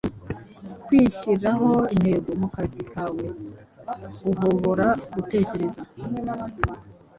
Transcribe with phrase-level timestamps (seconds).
[0.85, 3.25] kwihyiriraho intego mukazi kawe,
[4.31, 5.81] uhobora gutekereza